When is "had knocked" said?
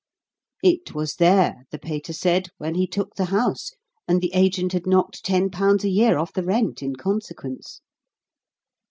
4.73-5.23